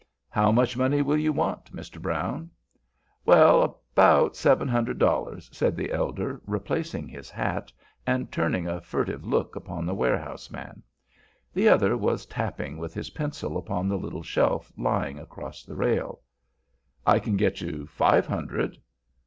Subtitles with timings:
[0.29, 2.01] "How much money will you want, Mr.
[2.01, 2.49] Brown?"
[3.23, 7.71] "Well, about seven hundred dollars," said the elder, replacing his hat,
[8.07, 10.81] and turning a furtive look upon the warehouse man.
[11.53, 16.21] The other was tapping with his pencil upon the little shelf lying across the rail.
[17.05, 18.79] "I can get you five hundred."